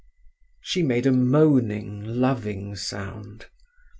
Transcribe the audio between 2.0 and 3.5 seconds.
loving sound.